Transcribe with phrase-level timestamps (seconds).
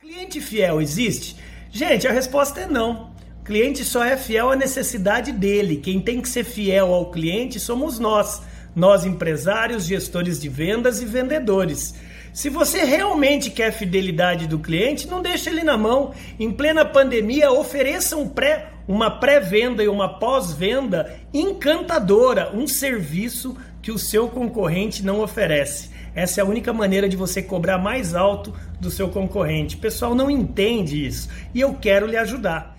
[0.00, 1.34] Cliente fiel existe?
[1.72, 3.10] Gente, a resposta é não.
[3.40, 5.78] O cliente só é fiel à necessidade dele.
[5.78, 8.40] Quem tem que ser fiel ao cliente somos nós,
[8.76, 11.96] nós empresários, gestores de vendas e vendedores.
[12.32, 16.14] Se você realmente quer fidelidade do cliente, não deixe ele na mão.
[16.38, 23.90] Em plena pandemia, ofereça um pré, uma pré-venda e uma pós-venda encantadora, um serviço que
[23.90, 25.90] o seu concorrente não oferece.
[26.14, 29.76] Essa é a única maneira de você cobrar mais alto do seu concorrente.
[29.76, 32.77] O pessoal não entende isso e eu quero lhe ajudar.